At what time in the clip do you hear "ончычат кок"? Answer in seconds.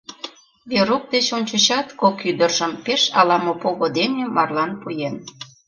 1.37-2.17